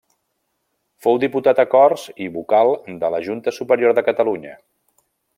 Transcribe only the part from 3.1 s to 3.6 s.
la Junta